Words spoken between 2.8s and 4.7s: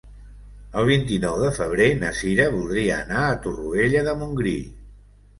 anar a Torroella de Montgrí.